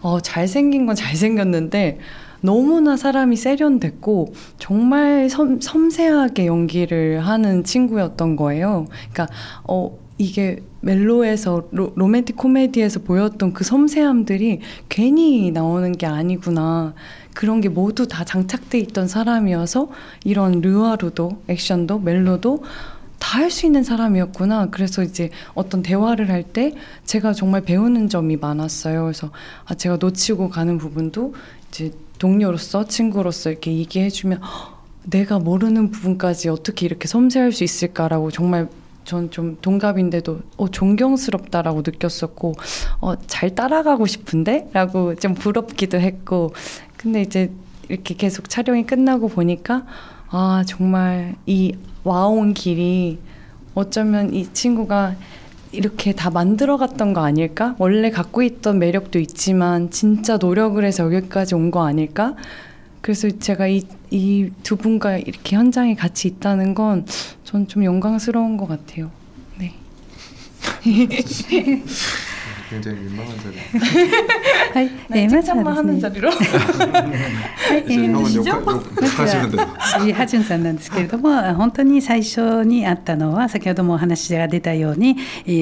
[0.01, 1.99] 어 잘생긴 건 잘생겼는데
[2.39, 8.88] 너무나 사람이 세련됐고 정말 섬, 섬세하게 연기를 하는 친구였던 거예요.
[9.12, 9.27] 그러니까
[9.67, 16.93] 어 이게 멜로에서 로, 로맨틱 코미디에서 보였던 그 섬세함들이 괜히 나오는 게 아니구나.
[17.34, 19.89] 그런 게 모두 다 장착돼 있던 사람이어서
[20.23, 22.63] 이런 르와르도 액션도 멜로도
[23.19, 24.69] 다 할 수 있는 사람이었구나.
[24.71, 26.73] 그래서 이제 어떤 대화를 할 때
[27.05, 29.03] 제가 정말 배우는 점이 많았어요.
[29.03, 29.31] 그래서
[29.65, 31.34] 아 제가 놓치고 가는 부분도
[31.69, 34.39] 이제 동료로서 친구로서 이렇게 얘기해 주면
[35.03, 38.69] 내가 모르는 부분까지 어떻게 이렇게 섬세할 수 있을까라고 정말
[39.12, 42.54] 전 좀 동갑인데도 어, 존경스럽다라고 느꼈었고
[43.02, 46.54] 어, 잘 따라가고 싶은데라고 좀 부럽기도 했고
[46.97, 47.52] 근데 이제
[47.89, 49.86] 이렇게 계속 촬영이 끝나고 보니까
[50.30, 51.74] 아 정말 이
[52.06, 53.19] 와온 길이
[53.76, 55.15] 어쩌면 이 친구가
[55.74, 57.76] 이렇게 다 만들어갔던 거 아닐까?
[57.80, 62.36] 원래 갖고 있던 매력도 있지만 진짜 노력을 해서 여기까지 온 거 아닐까?
[63.01, 67.05] 그래서 제가 이 이 두 분과 이렇게 현장에 같이 있다는 건
[67.45, 69.11] 전 좀 영광스러운 것 같아요.
[69.57, 69.73] 네.
[72.71, 73.60] 굉장히 민망한 자 리.
[75.12, 75.27] 네,
[80.13, 85.17] 하, 준 さんなんですけれども、本当に最初にあったのは先ほどもお話が出たように、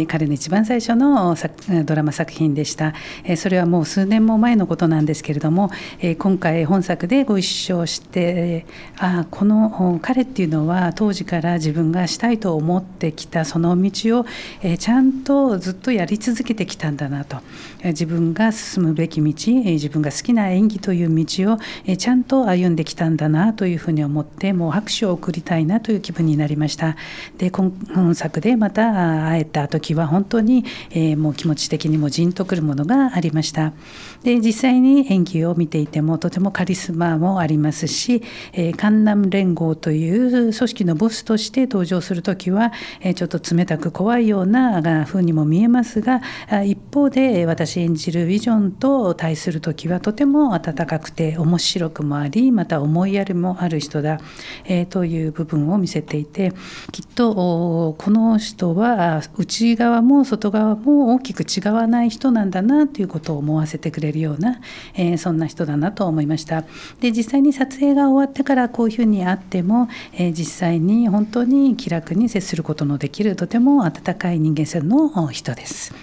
[0.08, 1.36] 彼の一番最初の
[1.84, 2.94] ドラマ作品でした。
[3.38, 5.72] それはもう数年も前のことなんですけれども、
[6.20, 8.68] 今回本作でご一緒して、
[9.00, 14.26] ああこの彼っていうのは当時から自分がしたいと思ってきたその道を
[14.78, 16.99] ちゃんとずっとやり続けてきたんだ。
[17.00, 17.38] だなと、
[17.84, 21.58] 自分が進むべき道、自分が好きな演技という道を、
[21.96, 26.96] ちゃんと歩んできたんだなというふうに思ってもう拍手を送りたいなという気分になりました。
[27.38, 27.72] で今
[28.14, 33.74] 作でまた会えた時は本当に、えもう気持ち的にもじんとくるものがありました。
[34.24, 38.22] で実際に演技を見ていてもとてもカリスマもありますし、
[38.54, 46.22] えー、カンナム連合という組織のボスとして登場する時は、えちょっと冷たく怖いようなあ風にも見えますが
[46.66, 54.20] 一方で私演じるビジョンと対する時はとても温かくて面白くもありまた思いやりもある人だ、
[54.66, 56.52] えーという部分を見せていて
[56.92, 64.60] きっとこの人は内側も外側も大きく違わない人なんだなということを思わせてくれるような、
[64.96, 66.64] えーそんな人だなと思いました
[67.02, 75.94] で実際に撮影が終わってからこういうふうにあっても、えー実際に本当に気楽に接することのできるとても温かい人間性の人です。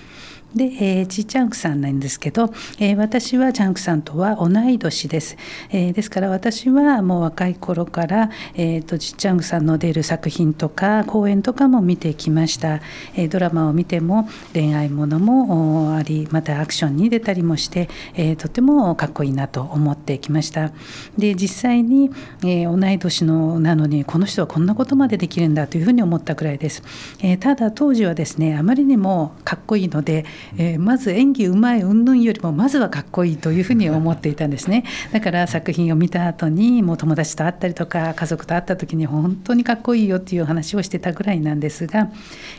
[0.57, 5.37] で、えー、チーチャンクさんなんですけど、えー私はチャンクさんとは同い年です。
[5.71, 12.81] えーですから私はもう若い頃から、えー、とチーチャンクさんの出る作品とか公演とかも見てきました。
[13.15, 20.73] えードラマを見ても恋愛ものもあり、またアクションに出たりもして、えーとてもかっこいいなと思ってきました。
[21.19, 22.11] で、実際に、
[22.43, 26.83] えー同い年のなのにこの人はこんなことまでできるんだというふうに思ったくらいです。
[27.21, 30.25] えーただ当時はですね、あまりにもかっこいいので、
[30.57, 34.85] えーまず演技うまい云々よりもまずはかっこいいというふうに思っていたんですね。
[35.13, 42.11] だから作品を見た後にもう友達と会ったりとか家族と会った時に本当にかっこいいよっていう話をしてたぐらいなんですが、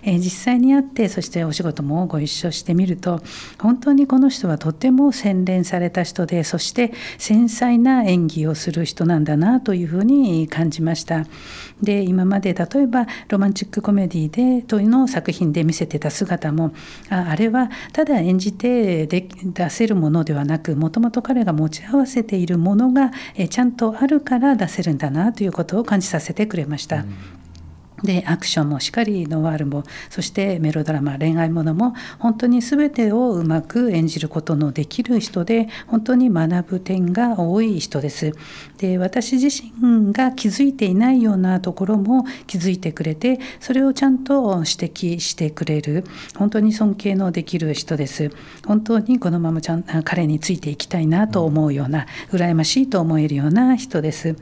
[0.03, 3.21] えー実際に会ってそしてお仕事もご一緒してみると
[3.59, 11.25] 本当にこの人はとても洗練された人でそして繊細な演技をする人なんだなというふうに感じました
[11.81, 16.73] で今まで例えばロマンチックコメディでというのを作品で見せてた姿も
[17.09, 23.11] ああれはただ演じてで出せるものではなくもともと彼が持ち合わせているものが
[23.49, 26.97] ちゃんとあるから出せるんだなということを感じさせてくれました。
[26.97, 27.36] うん
[28.03, 38.33] でアクションもしっかりノワールもそしてメロドラマ恋愛ものも本当に全てをうまく演じることのできる人で本当に学ぶ点が多い人です。
[38.77, 46.03] で私自身が気づいていないようなところも気づいてくれてそれをちゃんと指摘してくれる
[46.35, 48.31] 本当に尊敬のできる人です。
[48.65, 54.35] 本当にこのままちゃん彼についていきたいなと思うような羨ましいと思えるような人です。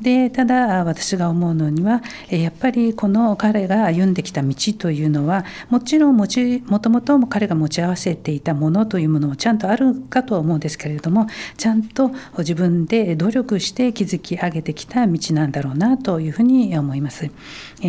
[0.00, 17.30] でただ私が思うのにはやっぱりこの彼が歩んできた道というのはもちろんもともと彼が持ち合わせていたものというものもちゃんとあるかと思うんですけれどもちゃんと自分で努力して築き上げてきた道なんだろうなというふうに思います。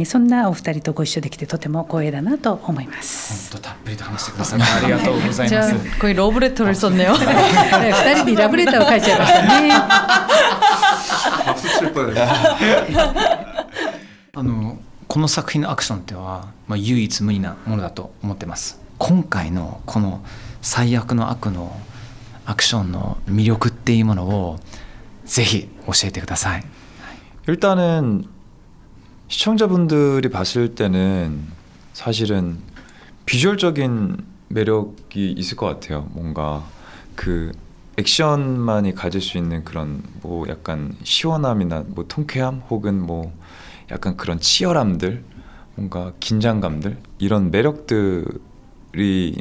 [0.06, 3.52] そんなお二人とご一緒できてとても光栄だなと思います。
[3.52, 4.62] 本当たっぷりと話してください。
[4.84, 5.48] ありがとうございます。
[5.48, 7.16] じゃこれローブレットルソンねよ。
[7.18, 9.72] 二人でラブレターを書いちゃいましたね。
[14.35, 20.25] あのこの作品のアクションっては、まあ、唯一無二なものだと思ってます今回のこの
[20.63, 21.79] 最悪の悪の
[22.45, 24.59] アクションの魅力っていうものを
[25.25, 26.65] ぜひ教えてください。
[27.49, 28.29] 일단은
[29.29, 31.47] 시청자분들이 봤을 때는
[31.93, 32.59] 사실은
[33.27, 36.09] 비주얼적인 매력이 있을 것 같아요.
[36.13, 36.65] 뭔가
[37.17, 37.53] 그
[37.98, 43.34] 액션만이 가질 수 있는 그런 뭐 약간 시원함이나 뭐 통쾌함 혹은 뭐
[43.92, 45.24] 약간 그런 치열함들
[45.76, 48.38] 뭔가 긴장감들 이런 매력들이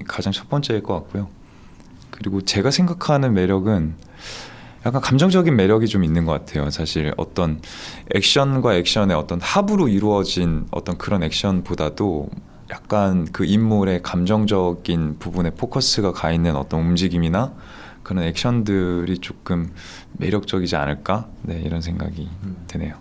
[0.07, 1.29] 가장 첫 번째일 것 같고요.
[2.11, 3.95] 그리고 제가 생각하는 매력은
[4.87, 6.71] 약간 감정적인 매력이 좀 있는 것 같아요.
[6.71, 7.61] 사실 어떤
[8.15, 12.31] 액션과 액션의 어떤 합으로 이루어진 어떤 그런 액션보다도
[12.71, 17.53] 약간 그 인물의 감정적인 부분에 포커스가 가 있는 어떤 움직임이나
[18.06, 19.72] 그런 액션들이 조금
[20.14, 21.28] 매력적이지 않을까?
[21.44, 22.30] 네, 이런 생각이
[22.68, 22.96] 드네요.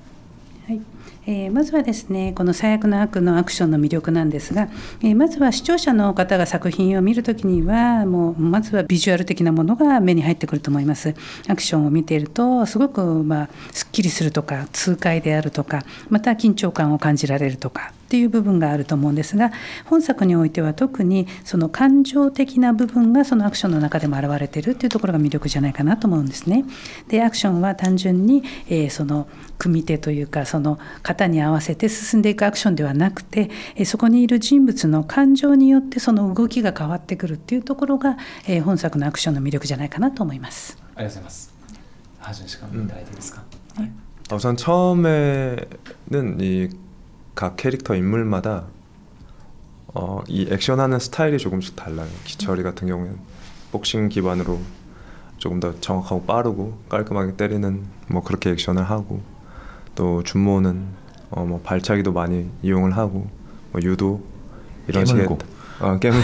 [1.26, 4.68] えー、まずはですねこの最悪の悪のアクションの魅力なんですが、
[5.02, 11.14] えー、まずは視聴者の方が作品を見るときにはもうまずはビジュアル的なものが目に入ってくると思います
[11.46, 19.52] アクションを見ているとすごくまあすっきりするとか痛快であるとかまた緊張感を感じられるとか っていう部分があると思うんですが
[19.84, 26.64] 本作においては特にその感情的な部分がそのアクションの中でも現れているっていうところが魅力じゃないかなと思うんですね。
[27.08, 40.78] でアクションは単純に、えー、その組手というかその型に合わせて進んでいくアクションではなくて、えー、そこにいる人物の感情によってその動きが変わってくるっていうところが、えー、本作のアクションの魅力じゃないかなと思います。
[40.96, 41.60] ありがとうございます。
[42.20, 42.88] 하준 씨가 음.
[43.78, 43.90] 네.
[44.32, 45.66] 우선 처음에는
[46.40, 46.68] 이
[47.35, 48.63] 각 캐릭터 인물마다
[49.93, 52.07] 어, 이 액션하는 스타일이 조금씩 달라요.
[52.23, 53.17] 기철이 같은 경우에는
[53.71, 54.59] 복싱 기반으로
[55.37, 59.21] 조금 더 정확하고 빠르고 깔끔하게 때리는 뭐 그렇게 액션을 하고
[59.95, 60.85] 또 준모는
[61.31, 63.27] 어, 뭐 발차기도 많이 이용을 하고
[63.71, 64.23] 뭐 유도
[64.87, 65.27] 이런 식의
[65.81, 66.23] 어, 깨물고.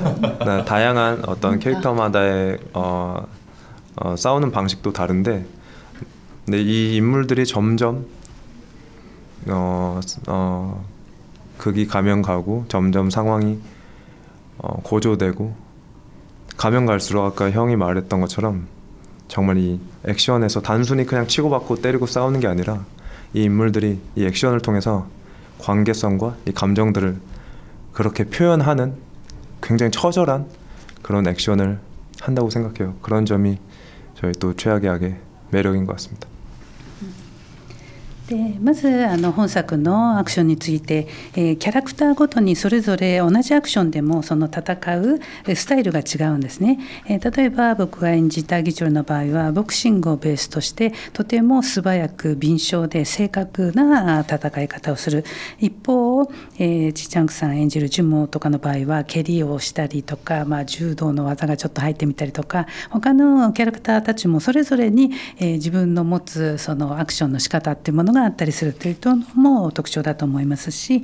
[0.64, 3.26] 다양한 어떤 캐릭터마다의 어,
[3.96, 5.46] 어, 싸우는 방식도 다른데
[6.44, 8.06] 근데 이 인물들이 점점
[9.48, 10.84] 어, 어,
[11.58, 13.58] 극이 가면 가고 점점 상황이
[14.58, 15.54] 어, 고조되고
[16.56, 18.66] 가면 갈수록 아까 형이 말했던 것처럼
[19.28, 22.84] 정말 이 액션에서 단순히 그냥 치고받고 때리고 싸우는 게 아니라
[23.34, 25.06] 이 인물들이 이 액션을 통해서
[25.58, 27.18] 관계성과 이 감정들을
[27.92, 28.94] 그렇게 표현하는
[29.62, 30.46] 굉장히 처절한
[31.02, 31.78] 그런 액션을
[32.20, 32.94] 한다고 생각해요.
[33.02, 33.58] 그런 점이
[34.14, 35.16] 저희 또 최악의 악의
[35.50, 36.28] 매력인 것 같습니다.
[38.28, 45.20] でまずあの本作のアクションについて、えー、キャラクターごとにそれぞれ同じアクションでもその戦う
[45.54, 55.24] スタイルが違うんですね、えー、例えば僕が演じたギチョルの場合はボクシングをベースとしてとても素早く敏捷で正確な戦い方をする。
[55.60, 56.24] 一方、
[56.58, 71.02] えー、チチャンクさん演じるジュモとかの場合は蹴りをしたりとか、まあ、柔道の技がちょっと入ってみたりとか他のキャラクターたちもそれぞれに、えー、自分の持つそのアクションの仕方っていうものががあったりするというのも特徴だと思いますし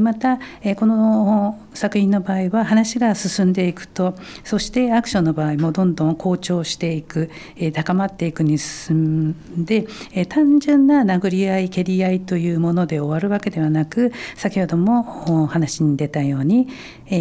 [0.00, 0.38] また
[0.76, 7.30] この作品の場合は話が進んでいくとそしてアクションの場合もどんどん好調していく
[7.72, 9.86] 高まっていくに進んで
[10.28, 16.68] 単純な殴り合い蹴り合いというもので終わるわけではなく先ほども話に出たように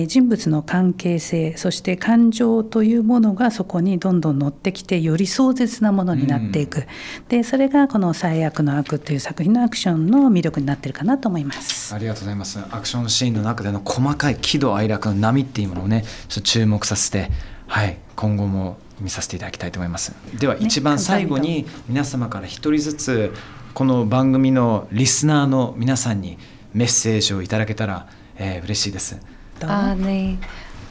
[0.08, 6.86] 人物の関係性そして感情というものがそこにどんどん乗ってきてより壮絶なものになっていく、
[7.30, 11.94] でそれがこの「最悪の悪」という作品のアクションの魅力になってるかなと思います。
[11.96, 12.60] ありがとうございます。
[12.60, 17.32] アクションシーンの中での細かい喜怒哀楽の波っていうものをねちょっと注目させて
[17.68, 20.14] はい今後も見させていただきたいと思います。
[20.38, 23.34] では一番最後に皆様から一人ずつ
[23.74, 26.38] この番組のリスナーの皆さんに
[26.74, 29.37] メッセージをいただけたら、えー嬉しいです。
[29.66, 30.38] 아, 네.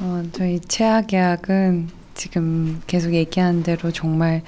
[0.00, 4.42] 어, 저희 최악 계약은 지금 계속 얘기한 대로 정말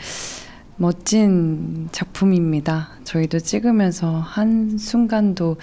[0.77, 2.91] 멋진 작품입니다.
[3.05, 5.57] 저희도 찍으면서 한 순간도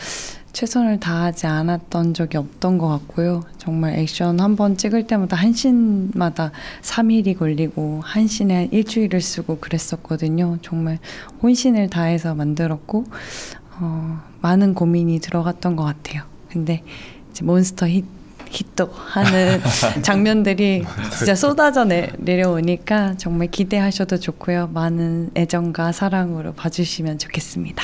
[0.54, 3.44] 최선을 다하지 않았던 적이 없던 것 같고요.
[3.58, 6.52] 정말 액션 한 번 찍을 때마다 한 씬마다
[6.82, 10.58] 3일이 걸리고 한한 일주일을 쓰고 그랬었거든요.
[10.62, 11.00] 정말
[11.44, 13.06] 혼신을 다해서 만들었고
[13.80, 16.24] 어, 많은 고민이 들어갔던 것 같아요.
[16.50, 16.84] 근데
[17.42, 18.06] 몬스터 히,
[18.56, 19.62] 히트 하는
[20.02, 20.86] 장면들이
[21.18, 24.70] 진짜 쏟아져 내, 내려오니까 정말 기대하셔도 좋고요.
[24.74, 27.84] 많은 애정과 사랑으로 봐주시면 좋겠습니다.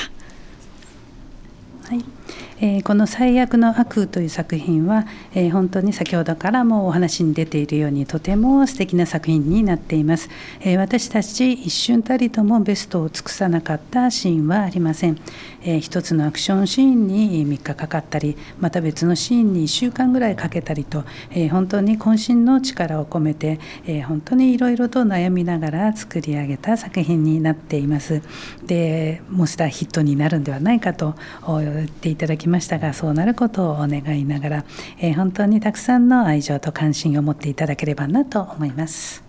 [2.64, 5.04] えーこの「最悪の悪」という作品は、
[5.34, 15.18] えー本当に先ほどからもお話に出ているようにとても素敵な作品になっています、えー私たち一瞬たりともベストを尽くさなかったシーンはありません、
[15.64, 21.02] えー一つのアクションシーンに3日かかったりまた別のシーンに1週間ぐらいかけたりと、
[21.32, 28.22] えー本当に渾身の力を込めて、えー本当にいろいろと悩みながら作り上げた作品になっています。
[28.64, 34.65] でモンスターヒットになるんではないかと言っていただきましたがそうなることをお願いながら、
[34.99, 39.23] えー本当にたくさんの愛情と関心を持っていただければなと思います。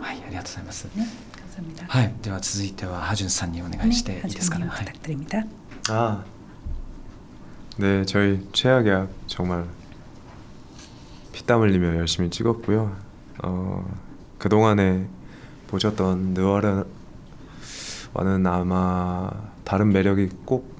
[0.00, 0.88] はい、ありがとうございます。
[0.96, 1.04] 네,
[1.36, 1.84] 감사합니다.
[1.88, 4.66] はい、では続いてはハジュンさんにお願いしていいですかね。
[4.66, 5.44] 네, はい 부탁드립니다.
[5.88, 6.24] 아,
[7.78, 9.64] 네, 저희 최악약 정말
[11.32, 12.96] 피땀 흘리며 열심히 찍었고요.
[13.42, 13.84] 어,
[14.38, 15.06] 그 동안에
[15.68, 16.86] 보셨던 느와르와는
[18.46, 19.30] 아마
[19.64, 20.74] 다른 매력이 꼭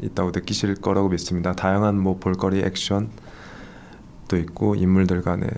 [0.00, 1.52] 있다고 느끼실 거라고 믿습니다.
[1.52, 5.48] 다양한 뭐 볼거리 액션도 있고 인물들 간의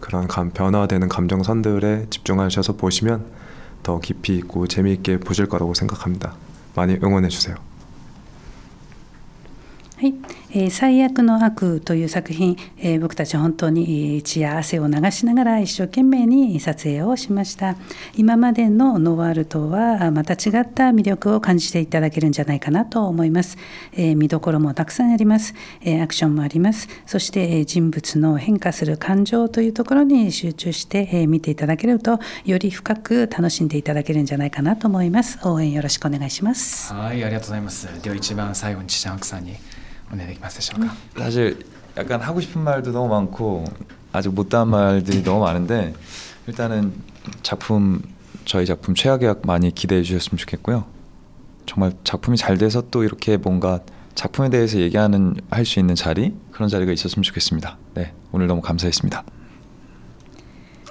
[0.00, 3.24] 그런 감, 변화되는 감정선들에 집중하셔서 보시면
[3.82, 6.34] 더 깊이 있고 재미있게 보실 거라고 생각합니다.
[6.74, 7.56] 많이 응원해 주세요.
[10.02, 10.14] はい、
[10.54, 17.76] え最悪の悪という作品、え僕たち本当に血や汗を流しながら一生懸命に撮影をしました。
[18.16, 23.56] 今までのノワールとはまた違った魅力を感じていただけるんじゃないかなと思います、
[23.94, 26.86] え見どころもたくさんあります、えアクションもあります。
[27.06, 35.38] そしてえ人物の変化する感情というところに集中してえ見ていただけるとより深く楽しんでいただけるんじゃないかなと思います。
[35.48, 36.92] 応援よろしくお願いします。
[36.92, 37.88] はい、ありがとうございます。
[38.02, 39.54] では一番最後にチチャンクさんに
[40.11, 40.93] お願いできますでしょうか。
[41.17, 41.65] 사실
[41.97, 43.65] 약간 하고 싶은 말도 너무 많고
[44.13, 45.93] 아직 못다한 말들이 너무 많은데
[46.47, 46.93] 일단은
[47.43, 48.01] 작품
[48.45, 50.85] 저희 작품 최악의 약 많이 기대해 주셨으면 좋겠고요.
[51.65, 53.81] 정말 작품이 잘 돼서 또 이렇게 뭔가
[54.15, 57.77] 작품에 대해서 얘기하는 할 수 있는 자리 그런 자리가 있었으면 좋겠습니다.
[57.95, 59.23] 네 오늘 너무 감사했습니다.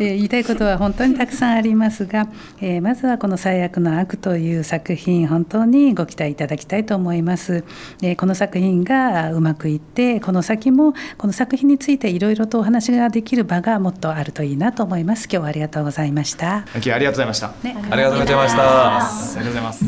[0.01, 2.27] えー、言いたいことは本当にたくさんありますが、
[2.59, 7.63] えー、まずはこの「最悪の悪」という作品本当にご期待いただきたいと思います。
[8.01, 15.25] えー、この作品がうまくいってこの先もこの作品についていろいろとお話ができる場がもっとあるといいなと思います。
[15.25, 16.65] 今日はありがとうございました。
[16.73, 17.51] 今日ありがとうございました。
[17.61, 18.97] ね、ありがとうございました。
[18.97, 19.85] ありがとうございます。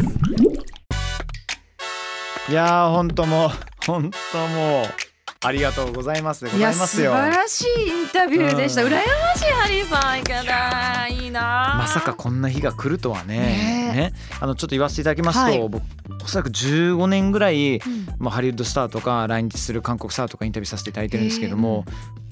[2.50, 3.50] いや本当も
[3.88, 5.03] 本当も。
[5.46, 7.12] ありがとうございますでございますよ。
[7.14, 8.94] 晴らしいインタビューでした、うん。
[8.94, 9.02] 羨ま
[9.36, 13.40] しいハリーさんいかだいいなまさかこんな日が来るとはね。
[13.40, 13.98] ねえ。
[13.98, 14.14] ね。
[14.40, 15.60] あのちょっと言わせていただきますと、はい。
[15.70, 15.84] 僕
[16.24, 17.82] おそらく15年ぐらい、ん。
[18.20, 21.86] まあ、ハリウッドスターとか来日する韓国スターとかインタビューさせていただいてるんですけども、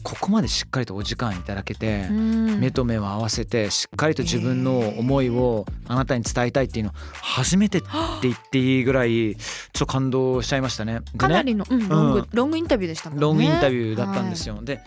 [0.04, 2.60] ここまでしっかりとお時間いただけて、うん。
[2.60, 6.92] 目と目を合わせてしっかりと自分の思いをあなたに伝えたいっていうの
[7.22, 7.88] 初めてって
[8.24, 10.94] 言っていいぐらいちょっと感動しちゃいましたね。
[10.94, 11.06] でね。
[11.18, 13.22] かなりの、うんロングうんロングインタビューでしたもんね。
[13.22, 14.60] ロングインタビューだったんですよ。
[14.62, 14.82] で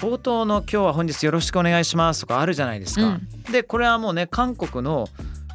[0.00, 3.18] 冒頭の「今日は本日よろしくお願いします」とかあるじゃないですか。
[3.50, 5.08] でこれはもうね韓国の、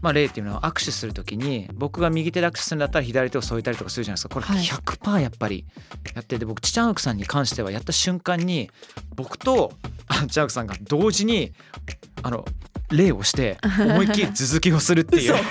[0.04, 4.36] まあ、例っていうのは握手する時に僕が右手で握手するんだったら左手を添えたりとかするじゃないですか。
[4.36, 4.58] これはい。
[4.62, 5.66] 100%やっぱり
[6.14, 8.70] やってて僕チチャンウクさんに関してはやった瞬間に
[9.16, 9.72] 僕と
[10.10, 11.54] あチャンウクさんが同時に
[12.22, 12.44] あの
[12.92, 15.34] 礼をして思いっきり続きをするっていう。
[15.34, 15.44] 嘘。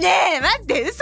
[0.00, 0.94] ねえ待って嘘。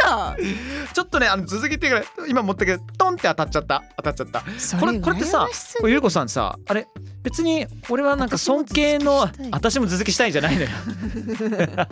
[0.94, 3.84] ちょっとねあの続きっていうか今持ったけどトンって当たっちゃった。
[3.98, 4.40] 当たっちゃった。
[4.78, 5.46] これこれってさ
[5.84, 6.86] ゆうこさんさあれ
[7.22, 10.30] 別に俺はなんか尊敬の私も続きしたい。
[10.30, 10.68] んじゃないのよ。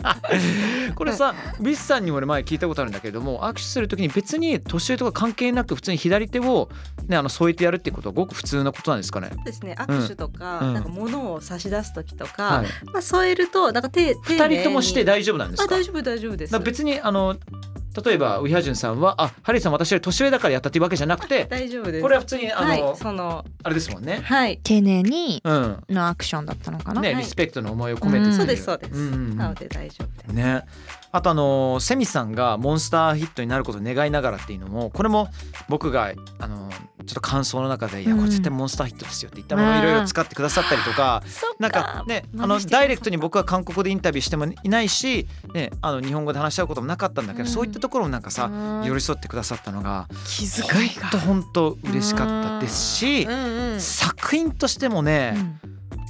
[0.95, 6.69] これさウィスさんにも俺前聞いたことあるんだけれども握手する時に別に年上とか関係なく普通に左手を、
[7.07, 9.29] ね、あの添えてやるってことはごく普通なことなんですかね。
[9.35, 9.75] そうですね。
[9.77, 10.73] 握手とか、うん。
[10.73, 12.67] なんか物を差し出す時とか、はい。
[12.93, 15.75] まあ添えるとなんか手手二人ともして大丈夫なんですか？
[15.75, 16.59] あ大丈夫大丈夫です。
[16.59, 17.35] 別にあの
[18.03, 22.01] 例えばウヒャジュンさんはあハリーさん私より年上だからやったっていうわけじゃなくて大丈夫です。
[22.01, 24.21] これは普通にあの、はいそのあれですもんね。
[24.23, 24.59] はい。
[24.63, 25.83] 丁寧にうん。
[25.89, 27.23] のアクションだったのかな、ね、はい。
[27.23, 29.37] リスペクトの思いを込めてそうですそうです、んうんうん。
[29.37, 30.33] なので大丈夫です。
[30.33, 30.63] ね。
[31.11, 35.27] あとあのセミさんがモンスターヒットになることを願いながらっていうのもこれも
[35.67, 36.69] 僕があの
[37.09, 41.23] ちょっと感想の中で「いやこれ絶対モンスターヒットですよ」って言ったものをいろいろ使ってくださったりとか。
[41.57, 47.51] なんかねあのダイレクトに僕は韓国語でインタビューしてもいないし、ね、あの日本語で話し合うこともなかったんだけど、うん。
[47.51, 48.83] そういったところもなんかさうん。
[48.85, 51.09] 寄り添ってくださったのが気遣いが。
[51.19, 55.35] 本当嬉しかったですしうんうん作品としてもね、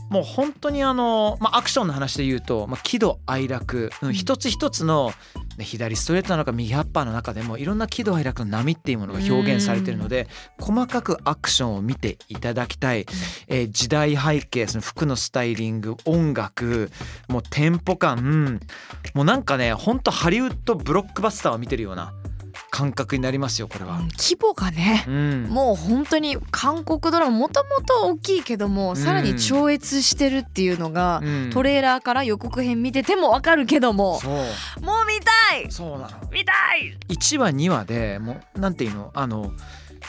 [0.09, 5.11] もう本当にあの、まあ、アクションの話で言うと、まあ、喜怒哀楽、うん一つ一つの、
[5.57, 10.27] ね、左ストレートなのか右ハッパーの中でもいろんな喜怒哀楽の波っていうものが表現されているので
[10.59, 13.05] 細かくアクションを見ていただきたい、
[13.47, 16.91] えー時代背景その服のスタイリング音楽
[17.27, 18.59] もうテンポ感
[19.13, 22.13] もうなんかね本当ハリウッドブロックバスターを見てるような
[22.71, 23.99] 感覚になりますよこれは。
[24.17, 25.43] 規模がねうん。
[25.49, 28.95] もう本当に韓国ドラマもともと大きいけども、ん。
[28.95, 31.49] さらに超越してるっていうのが、うん。
[31.51, 35.71] トレーラーから予告編見ててもわかるけどももう見たい！
[35.71, 36.09] そうなの。
[36.31, 39.11] 見たい！1話2話でもうなんていうの？
[39.13, 39.51] あの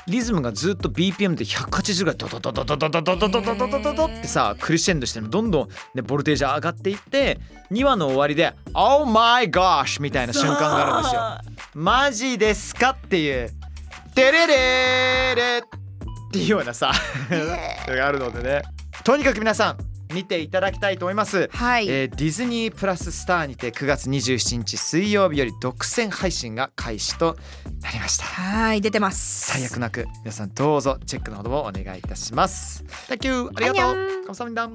[0.06, 7.38] リズムがずっと BPM で180ぐらいドドドドドドドドドドドドドドドってさクリシェンドしてどんどん、ね、ボルテージ上がっていって
[7.70, 11.54] 2話の終わりで「Oh my gosh!」みたいな瞬間があるんですよ。
[11.74, 13.50] マジですかっていう
[14.14, 16.92] 「テレレレ」っていうようなさ
[17.86, 18.62] があるのでね
[19.04, 21.88] とにかく皆さん見ていただきたいと思います、はい。
[21.88, 27.36] えー、ディズニープラススターにて9月27日水曜日より独占配信が開始と
[27.82, 28.24] なりました。
[28.24, 29.52] はい出てます。
[29.52, 32.84] 最悪なく皆さんどうぞチェックのほどもお願いいたします。
[33.08, 33.94] Thank you ありがとう。
[34.26, 34.70] 감사합니 다。